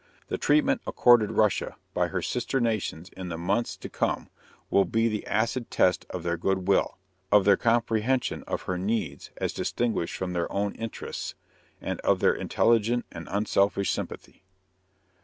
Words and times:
The 0.29 0.39
treatment 0.39 0.81
accorded 0.87 1.33
Russia 1.33 1.75
by 1.93 2.07
her 2.07 2.23
sister 2.23 2.59
nations 2.59 3.09
in 3.15 3.29
the 3.29 3.37
months 3.37 3.77
to 3.77 3.87
come 3.87 4.29
will 4.71 4.83
be 4.83 5.07
the 5.07 5.27
acid 5.27 5.69
test 5.69 6.07
of 6.09 6.23
their 6.23 6.37
good 6.37 6.67
will, 6.67 6.97
of 7.31 7.45
their 7.45 7.55
comprehension 7.55 8.41
of 8.47 8.63
her 8.63 8.79
needs 8.79 9.29
as 9.37 9.53
distinguished 9.53 10.15
from 10.17 10.33
their 10.33 10.51
own 10.51 10.73
interests, 10.73 11.35
and 11.79 11.99
of 12.01 12.19
their 12.19 12.33
intelligent 12.33 13.05
and 13.11 13.27
unselfish 13.29 13.91
sympathy. 13.91 14.41